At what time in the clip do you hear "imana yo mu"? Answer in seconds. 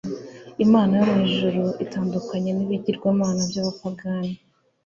0.65-1.19